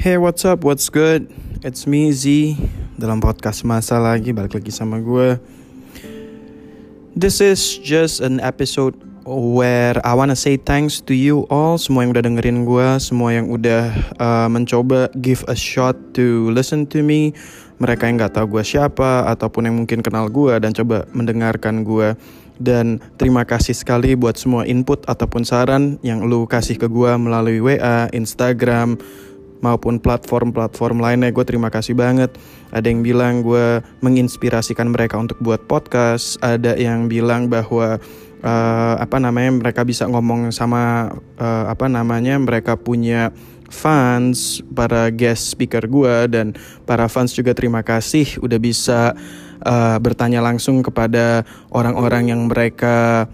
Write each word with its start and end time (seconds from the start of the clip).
Hey 0.00 0.16
what's 0.16 0.48
up, 0.48 0.64
what's 0.64 0.88
good? 0.88 1.28
It's 1.60 1.84
me 1.84 2.08
Z. 2.16 2.56
Dalam 2.96 3.20
podcast 3.20 3.68
masa 3.68 4.00
lagi, 4.00 4.32
balik 4.32 4.56
lagi 4.56 4.72
sama 4.72 4.96
gue 4.96 5.36
This 7.12 7.44
is 7.44 7.76
just 7.76 8.24
an 8.24 8.40
episode 8.40 8.96
where 9.28 10.00
I 10.00 10.16
wanna 10.16 10.40
say 10.40 10.56
thanks 10.56 11.04
to 11.04 11.12
you 11.12 11.44
all 11.52 11.76
Semua 11.76 12.08
yang 12.08 12.16
udah 12.16 12.24
dengerin 12.24 12.64
gue, 12.64 12.88
semua 12.96 13.36
yang 13.36 13.52
udah 13.52 13.92
uh, 14.16 14.48
mencoba 14.48 15.12
give 15.20 15.44
a 15.52 15.56
shot 15.56 16.00
to 16.16 16.48
listen 16.48 16.88
to 16.96 17.04
me. 17.04 17.36
Mereka 17.76 18.08
yang 18.08 18.24
gak 18.24 18.40
tahu 18.40 18.56
gue 18.56 18.64
siapa, 18.64 19.28
ataupun 19.28 19.68
yang 19.68 19.84
mungkin 19.84 20.00
kenal 20.00 20.32
gue 20.32 20.56
dan 20.64 20.72
coba 20.72 21.04
mendengarkan 21.12 21.84
gue 21.84 22.16
dan 22.60 23.00
terima 23.16 23.48
kasih 23.48 23.72
sekali 23.72 24.12
buat 24.12 24.36
semua 24.36 24.68
input 24.68 25.00
ataupun 25.08 25.48
saran 25.48 25.96
yang 26.04 26.28
lu 26.28 26.44
kasih 26.44 26.76
ke 26.76 26.88
gue 26.92 27.12
melalui 27.16 27.60
WA, 27.60 28.12
Instagram, 28.12 29.00
maupun 29.60 30.00
platform-platform 30.00 31.00
lainnya. 31.00 31.32
Gue 31.32 31.44
terima 31.44 31.72
kasih 31.72 31.96
banget. 31.96 32.34
Ada 32.72 32.88
yang 32.88 33.00
bilang 33.00 33.40
gue 33.44 33.80
menginspirasikan 34.04 34.92
mereka 34.92 35.20
untuk 35.20 35.40
buat 35.40 35.64
podcast. 35.64 36.40
Ada 36.44 36.76
yang 36.76 37.08
bilang 37.08 37.48
bahwa 37.48 38.00
uh, 38.44 38.94
apa 38.98 39.16
namanya 39.20 39.52
mereka 39.56 39.84
bisa 39.84 40.08
ngomong 40.08 40.52
sama 40.52 41.12
uh, 41.36 41.64
apa 41.68 41.86
namanya 41.86 42.36
mereka 42.40 42.76
punya 42.76 43.32
fans 43.70 44.60
para 44.74 45.08
guest 45.14 45.54
speaker 45.54 45.86
gue 45.86 46.26
dan 46.26 46.52
para 46.84 47.06
fans 47.06 47.30
juga 47.30 47.54
terima 47.54 47.86
kasih 47.86 48.42
udah 48.42 48.58
bisa 48.58 49.14
uh, 49.62 49.96
bertanya 50.02 50.42
langsung 50.42 50.82
kepada 50.82 51.46
orang-orang 51.70 52.34
yang 52.34 52.50
mereka 52.50 53.30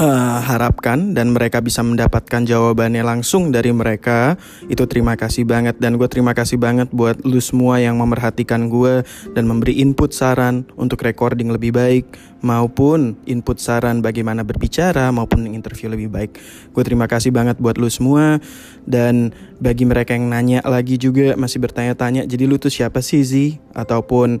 uh, 0.00 0.40
harapkan 0.40 1.12
dan 1.12 1.36
mereka 1.36 1.60
bisa 1.60 1.84
mendapatkan 1.84 2.42
jawabannya 2.48 3.04
langsung 3.04 3.52
dari 3.52 3.70
mereka 3.70 4.40
itu 4.66 4.82
terima 4.88 5.14
kasih 5.14 5.44
banget. 5.44 5.76
Dan 5.76 6.00
gue 6.00 6.08
terima 6.08 6.32
kasih 6.32 6.56
banget 6.56 6.88
buat 6.90 7.20
lu 7.22 7.38
semua 7.38 7.78
yang 7.78 8.00
memerhatikan 8.00 8.72
gue 8.72 9.04
dan 9.36 9.44
memberi 9.44 9.78
input 9.78 10.16
saran 10.16 10.64
untuk 10.80 11.04
recording 11.04 11.52
lebih 11.52 11.76
baik 11.76 12.16
maupun 12.40 13.20
input 13.28 13.60
saran 13.60 14.00
bagaimana 14.00 14.40
berbicara 14.40 15.12
maupun 15.12 15.44
interview 15.52 15.92
lebih 15.92 16.08
baik. 16.08 16.40
Gue 16.72 16.82
terima 16.82 17.04
kasih 17.04 17.30
banget 17.30 17.60
buat 17.60 17.76
lu 17.76 17.92
semua. 17.92 18.40
Dan 18.88 19.36
bagi 19.60 19.84
mereka 19.84 20.16
yang 20.16 20.32
nanya 20.32 20.64
lagi 20.64 20.96
juga 20.96 21.36
masih 21.36 21.60
bertanya-tanya 21.60 22.24
jadi 22.24 22.48
lu 22.48 22.56
tuh 22.56 22.72
siapa 22.72 23.04
sih 23.04 23.20
Zi? 23.20 23.46
Ataupun 23.76 24.40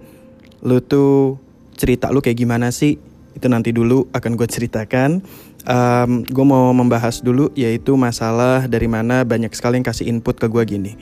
lu 0.64 0.78
tuh 0.80 1.36
cerita 1.76 2.12
lu 2.12 2.20
kayak 2.20 2.36
gimana 2.36 2.68
sih 2.68 3.09
itu 3.34 3.46
nanti 3.46 3.70
dulu 3.70 4.10
akan 4.10 4.34
gue 4.34 4.48
ceritakan 4.48 5.22
um, 5.66 6.22
gue 6.24 6.46
mau 6.46 6.72
membahas 6.72 7.20
dulu 7.20 7.52
yaitu 7.54 7.94
masalah 7.94 8.64
dari 8.66 8.88
mana 8.88 9.22
banyak 9.26 9.52
sekali 9.52 9.80
yang 9.80 9.86
kasih 9.86 10.08
input 10.08 10.36
ke 10.38 10.46
gue 10.48 10.62
gini. 10.64 10.92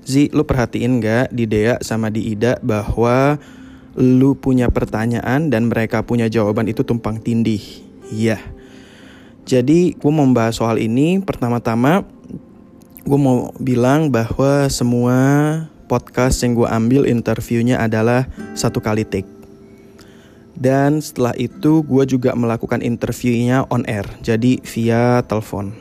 Zi, 0.00 0.32
lu 0.32 0.48
perhatiin 0.48 0.98
gak 0.98 1.28
di 1.30 1.44
Dea 1.44 1.76
sama 1.84 2.08
di 2.08 2.32
Ida 2.32 2.56
bahwa 2.64 3.36
lu 3.98 4.32
punya 4.38 4.72
pertanyaan 4.72 5.52
dan 5.52 5.68
mereka 5.68 6.00
punya 6.00 6.30
jawaban 6.30 6.70
itu 6.70 6.80
tumpang 6.86 7.20
tindih. 7.20 7.60
Iya. 8.08 8.40
Jadi 9.44 9.98
gue 9.98 10.12
mau 10.12 10.24
membahas 10.24 10.56
soal 10.56 10.80
ini 10.80 11.20
pertama-tama 11.20 12.06
gue 13.04 13.18
mau 13.18 13.50
bilang 13.58 14.12
bahwa 14.12 14.68
semua 14.70 15.18
podcast 15.90 16.38
yang 16.46 16.54
gue 16.54 16.68
ambil 16.68 17.02
interviewnya 17.08 17.82
adalah 17.82 18.30
satu 18.54 18.78
kali 18.78 19.02
take 19.02 19.39
dan 20.58 20.98
setelah 20.98 21.32
itu 21.38 21.86
gue 21.86 22.04
juga 22.06 22.34
melakukan 22.34 22.82
interviewnya 22.82 23.64
on 23.70 23.86
air, 23.86 24.06
jadi 24.20 24.58
via 24.64 25.22
telepon. 25.24 25.72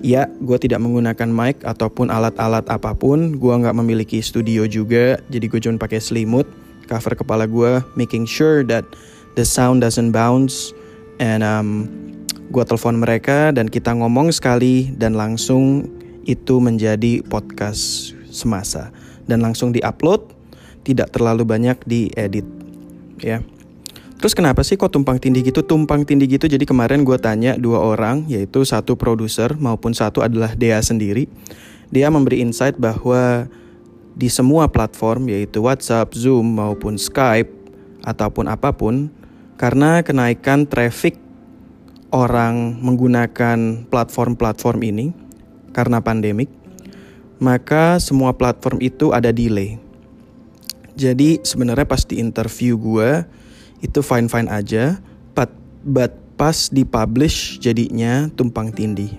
Ya, 0.00 0.24
gue 0.40 0.56
tidak 0.56 0.80
menggunakan 0.80 1.28
mic 1.28 1.60
ataupun 1.68 2.08
alat-alat 2.08 2.64
apa 2.72 2.96
pun. 2.96 3.36
Gue 3.36 3.52
nggak 3.52 3.76
memiliki 3.76 4.24
studio 4.24 4.64
juga, 4.64 5.20
jadi 5.28 5.44
gue 5.52 5.60
cuma 5.60 5.76
pakai 5.76 6.00
selimut, 6.00 6.48
cover 6.88 7.12
kepala 7.12 7.44
gue, 7.44 7.84
making 7.92 8.24
sure 8.24 8.64
that 8.64 8.88
the 9.36 9.44
sound 9.44 9.84
doesn't 9.84 10.16
bounce. 10.16 10.72
And 11.20 11.44
um, 11.44 11.92
gue 12.48 12.64
telepon 12.64 13.04
mereka 13.04 13.52
dan 13.52 13.68
kita 13.68 13.92
ngomong 13.92 14.32
sekali 14.32 14.96
dan 14.96 15.12
langsung 15.12 15.84
itu 16.24 16.56
menjadi 16.56 17.20
podcast 17.28 18.16
semasa 18.32 18.88
dan 19.28 19.44
langsung 19.44 19.76
diupload, 19.76 20.24
tidak 20.88 21.12
terlalu 21.12 21.44
banyak 21.44 21.76
diedit 21.84 22.61
ya. 23.22 23.40
Terus 24.22 24.38
kenapa 24.38 24.62
sih 24.62 24.78
kok 24.78 24.94
tumpang 24.94 25.18
tindih 25.18 25.42
gitu? 25.42 25.66
Tumpang 25.66 26.06
tindih 26.06 26.30
gitu 26.30 26.46
jadi 26.46 26.62
kemarin 26.62 27.02
gue 27.02 27.18
tanya 27.18 27.58
dua 27.58 27.82
orang 27.82 28.22
yaitu 28.30 28.62
satu 28.62 28.94
produser 28.94 29.58
maupun 29.58 29.90
satu 29.98 30.22
adalah 30.22 30.54
Dea 30.54 30.78
sendiri. 30.78 31.26
Dia 31.90 32.06
memberi 32.06 32.38
insight 32.38 32.78
bahwa 32.78 33.50
di 34.14 34.30
semua 34.30 34.70
platform 34.70 35.26
yaitu 35.26 35.66
WhatsApp, 35.66 36.14
Zoom 36.14 36.54
maupun 36.54 37.02
Skype 37.02 37.50
ataupun 38.06 38.46
apa 38.46 38.70
pun 38.70 39.10
karena 39.58 40.06
kenaikan 40.06 40.70
traffic 40.70 41.18
orang 42.14 42.78
menggunakan 42.78 43.88
platform-platform 43.90 44.80
ini 44.86 45.06
karena 45.74 45.98
pandemik 45.98 46.46
maka 47.42 47.98
semua 47.98 48.30
platform 48.38 48.78
itu 48.78 49.10
ada 49.10 49.34
delay. 49.34 49.82
Jadi 50.92 51.40
sebenarnya 51.40 51.88
pas 51.88 52.04
di 52.04 52.20
interview 52.20 52.76
gue 52.76 53.24
itu 53.80 54.00
fine 54.04 54.28
fine 54.28 54.48
aja, 54.52 55.00
but 55.32 55.48
but 55.82 56.12
pas 56.36 56.68
dipublish 56.68 57.58
jadinya 57.58 58.28
tumpang 58.34 58.70
tindih. 58.70 59.10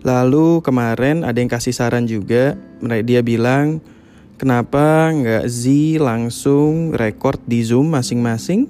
Lalu 0.00 0.64
kemarin 0.64 1.24
ada 1.28 1.36
yang 1.36 1.48
kasih 1.52 1.76
saran 1.76 2.08
juga, 2.08 2.56
dia 3.04 3.20
bilang 3.20 3.84
kenapa 4.40 5.12
nggak 5.12 5.44
Z 5.44 5.64
langsung 6.00 6.96
record 6.96 7.40
di 7.44 7.60
Zoom 7.60 7.92
masing-masing 7.92 8.64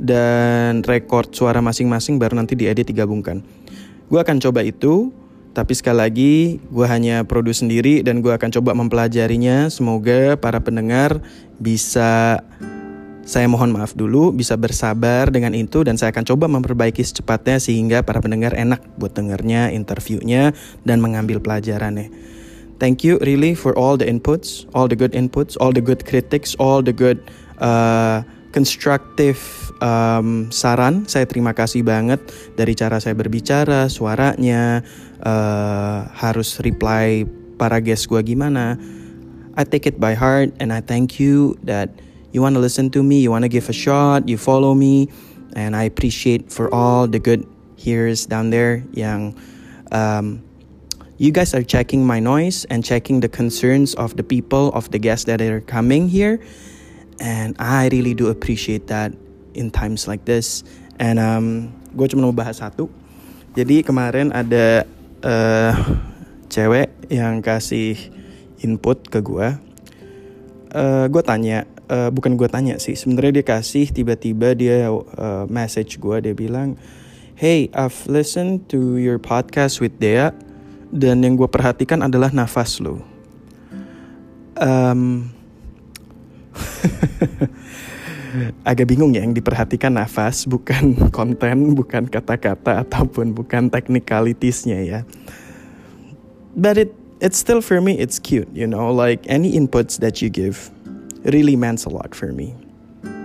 dan 0.00 0.80
record 0.88 1.28
suara 1.36 1.60
masing-masing 1.60 2.16
baru 2.16 2.40
nanti 2.40 2.56
diedit 2.56 2.88
digabungkan. 2.88 3.44
Gue 4.08 4.18
akan 4.24 4.40
coba 4.40 4.64
itu, 4.64 5.12
tapi 5.50 5.74
sekali 5.74 5.98
lagi, 5.98 6.34
gue 6.70 6.86
hanya 6.86 7.26
produce 7.26 7.66
sendiri 7.66 8.06
dan 8.06 8.22
gue 8.22 8.30
akan 8.30 8.54
coba 8.54 8.70
mempelajarinya. 8.78 9.66
Semoga 9.66 10.38
para 10.38 10.62
pendengar 10.62 11.18
bisa, 11.58 12.38
saya 13.26 13.46
mohon 13.50 13.74
maaf 13.74 13.98
dulu, 13.98 14.30
bisa 14.30 14.54
bersabar 14.54 15.26
dengan 15.34 15.50
itu 15.58 15.82
dan 15.82 15.98
saya 15.98 16.14
akan 16.14 16.22
coba 16.22 16.46
memperbaiki 16.46 17.02
secepatnya 17.02 17.58
sehingga 17.58 18.06
para 18.06 18.22
pendengar 18.22 18.54
enak 18.54 18.78
buat 18.94 19.10
dengarnya, 19.10 19.74
interviewnya, 19.74 20.54
dan 20.86 21.02
mengambil 21.02 21.42
pelajarannya. 21.42 22.14
Thank 22.78 23.02
you 23.02 23.18
really 23.20 23.58
for 23.58 23.74
all 23.74 23.98
the 23.98 24.06
inputs, 24.06 24.70
all 24.72 24.86
the 24.86 24.96
good 24.96 25.12
inputs, 25.12 25.58
all 25.58 25.74
the 25.74 25.82
good 25.84 26.06
critics, 26.06 26.54
all 26.56 26.80
the 26.80 26.94
good 26.94 27.20
uh, 27.60 28.22
constructive 28.50 29.38
um, 29.82 30.50
saran. 30.50 31.06
Saya 31.06 31.26
terima 31.26 31.54
kasih 31.54 31.82
banget 31.82 32.20
dari 32.54 32.74
cara 32.74 32.98
saya 32.98 33.14
berbicara, 33.14 33.86
suaranya, 33.90 34.82
uh, 35.22 36.06
harus 36.14 36.58
reply 36.62 37.24
para 37.58 37.78
guest 37.82 38.06
gue 38.10 38.20
gimana. 38.22 38.78
I 39.58 39.66
take 39.66 39.86
it 39.86 39.98
by 39.98 40.14
heart 40.14 40.54
and 40.62 40.70
I 40.70 40.80
thank 40.80 41.18
you 41.18 41.58
that 41.66 41.90
you 42.30 42.40
want 42.42 42.54
to 42.54 42.62
listen 42.62 42.90
to 42.94 43.02
me, 43.02 43.20
you 43.20 43.30
want 43.30 43.42
to 43.42 43.52
give 43.52 43.68
a 43.68 43.74
shot, 43.74 44.28
you 44.30 44.38
follow 44.38 44.74
me, 44.74 45.10
and 45.54 45.74
I 45.74 45.84
appreciate 45.84 46.52
for 46.52 46.72
all 46.72 47.10
the 47.10 47.18
good 47.18 47.46
hearers 47.74 48.26
down 48.26 48.50
there 48.50 48.86
yang 48.94 49.34
um, 49.90 50.42
you 51.18 51.32
guys 51.32 51.52
are 51.52 51.62
checking 51.64 52.06
my 52.06 52.20
noise 52.20 52.64
and 52.70 52.84
checking 52.84 53.20
the 53.20 53.28
concerns 53.28 53.94
of 53.96 54.16
the 54.16 54.22
people 54.22 54.70
of 54.72 54.90
the 54.90 54.98
guests 54.98 55.26
that 55.26 55.42
are 55.42 55.60
coming 55.60 56.08
here 56.08 56.40
and 57.20 57.54
I 57.60 57.92
really 57.92 58.16
do 58.16 58.32
appreciate 58.32 58.88
that 58.88 59.12
in 59.52 59.68
times 59.70 60.08
like 60.08 60.24
this. 60.24 60.64
And 60.96 61.20
um, 61.20 61.70
gue 61.94 62.08
cuma 62.10 62.26
mau 62.26 62.34
bahas 62.34 62.58
satu. 62.58 62.88
Jadi 63.54 63.84
kemarin 63.84 64.32
ada 64.32 64.88
uh, 65.22 65.74
cewek 66.48 66.90
yang 67.12 67.44
kasih 67.44 67.94
input 68.64 69.06
ke 69.12 69.20
gue. 69.20 69.48
Uh, 70.70 71.06
gue 71.10 71.22
tanya, 71.22 71.68
uh, 71.92 72.08
bukan 72.08 72.40
gue 72.40 72.48
tanya 72.48 72.80
sih. 72.80 72.96
Sebenarnya 72.96 73.42
dia 73.42 73.46
kasih 73.46 73.92
tiba-tiba 73.92 74.56
dia 74.56 74.88
uh, 74.90 75.44
message 75.46 76.00
gue. 76.00 76.16
Dia 76.24 76.34
bilang, 76.34 76.80
Hey, 77.40 77.72
I've 77.72 78.04
listened 78.04 78.68
to 78.68 79.00
your 79.00 79.16
podcast 79.16 79.80
with 79.80 79.96
Dea. 79.96 80.32
Dan 80.90 81.22
yang 81.22 81.38
gue 81.38 81.46
perhatikan 81.46 82.02
adalah 82.02 82.34
nafas 82.34 82.82
lo. 82.82 83.00
Um, 84.60 85.32
agak 88.70 88.86
bingung 88.86 89.10
ya 89.14 89.26
yang 89.26 89.34
diperhatikan 89.34 89.98
nafas 89.98 90.46
bukan 90.46 90.94
konten 91.16 91.74
bukan 91.74 92.06
kata-kata 92.06 92.86
ataupun 92.86 93.34
bukan 93.34 93.68
technicalitiesnya 93.68 94.78
ya 94.86 95.00
but 96.54 96.78
it 96.78 96.94
it's 97.18 97.36
still 97.36 97.58
for 97.58 97.82
me 97.82 97.98
it's 97.98 98.22
cute 98.22 98.48
you 98.54 98.66
know 98.66 98.88
like 98.88 99.26
any 99.26 99.58
inputs 99.58 99.98
that 99.98 100.22
you 100.22 100.30
give 100.30 100.70
really 101.26 101.58
means 101.58 101.82
a 101.84 101.92
lot 101.92 102.14
for 102.14 102.30
me 102.30 102.54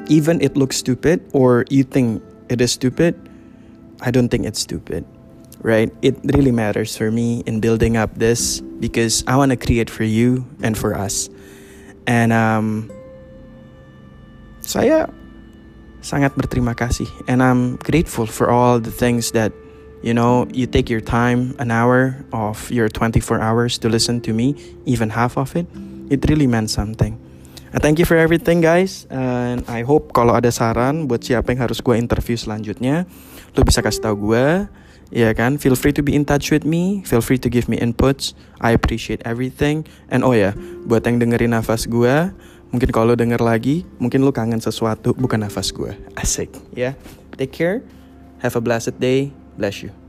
even 0.10 0.42
it 0.42 0.58
looks 0.58 0.82
stupid 0.82 1.22
or 1.38 1.64
you 1.70 1.86
think 1.86 2.20
it 2.50 2.58
is 2.60 2.74
stupid 2.74 3.14
I 4.02 4.10
don't 4.10 4.28
think 4.28 4.44
it's 4.44 4.60
stupid 4.60 5.06
right? 5.66 5.90
It 6.04 6.22
really 6.24 6.52
matters 6.54 6.96
for 6.96 7.10
me 7.10 7.42
in 7.50 7.60
building 7.60 7.98
up 7.98 8.14
this 8.14 8.62
because 8.62 9.24
I 9.26 9.36
want 9.36 9.50
to 9.50 9.58
create 9.58 9.90
for 9.90 10.04
you 10.04 10.46
and 10.62 10.78
for 10.78 10.94
us. 10.94 11.28
And 12.06 12.32
um, 12.32 12.92
saya 14.66 15.06
sangat 16.02 16.34
berterima 16.34 16.74
kasih 16.74 17.08
and 17.30 17.42
I'm 17.42 17.78
grateful 17.82 18.26
for 18.26 18.50
all 18.50 18.82
the 18.82 18.94
things 18.94 19.34
that 19.38 19.54
you 20.02 20.14
know 20.14 20.50
you 20.54 20.66
take 20.66 20.90
your 20.90 21.02
time 21.02 21.54
an 21.62 21.70
hour 21.70 22.18
of 22.34 22.70
your 22.74 22.90
24 22.90 23.42
hours 23.42 23.78
to 23.82 23.90
listen 23.90 24.22
to 24.26 24.34
me 24.34 24.58
even 24.86 25.14
half 25.14 25.38
of 25.38 25.54
it. 25.58 25.70
It 26.10 26.22
really 26.30 26.46
meant 26.46 26.70
something. 26.70 27.18
And 27.74 27.82
thank 27.82 27.98
you 27.98 28.06
for 28.06 28.18
everything 28.18 28.62
guys 28.62 29.10
and 29.10 29.66
I 29.66 29.82
hope 29.82 30.14
kalau 30.14 30.38
ada 30.38 30.54
saran 30.54 31.10
buat 31.10 31.26
siapa 31.26 31.54
yang 31.54 31.66
harus 31.66 31.82
gue 31.82 31.98
interview 31.98 32.38
selanjutnya 32.38 33.10
lo 33.58 33.66
bisa 33.66 33.82
kasih 33.82 34.02
tau 34.02 34.18
gue 34.18 34.70
ya 35.10 35.30
kan? 35.34 35.58
Feel 35.58 35.78
free 35.78 35.94
to 35.94 36.06
be 36.06 36.14
in 36.14 36.26
touch 36.26 36.54
with 36.54 36.66
me 36.66 37.02
feel 37.06 37.22
free 37.22 37.42
to 37.42 37.50
give 37.50 37.66
me 37.66 37.82
inputs. 37.82 38.38
I 38.62 38.78
appreciate 38.78 39.26
everything. 39.26 39.90
And 40.14 40.22
oh 40.22 40.38
ya 40.38 40.54
buat 40.86 41.06
yang 41.06 41.18
dengerin 41.18 41.58
nafas 41.58 41.90
gue 41.90 42.30
Mungkin 42.74 42.90
kalau 42.92 43.14
lo 43.14 43.16
denger 43.16 43.40
lagi, 43.40 43.86
mungkin 44.02 44.26
lo 44.26 44.34
kangen 44.34 44.60
sesuatu 44.60 45.14
bukan 45.16 45.42
nafas 45.44 45.72
gue. 45.72 45.96
Asik, 46.18 46.54
ya. 46.74 46.92
Yeah? 46.92 46.94
Take 47.36 47.52
care. 47.52 47.84
Have 48.40 48.56
a 48.56 48.62
blessed 48.64 49.00
day. 49.00 49.32
Bless 49.56 49.84
you. 49.84 50.05